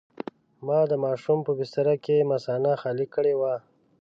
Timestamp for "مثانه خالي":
2.31-3.07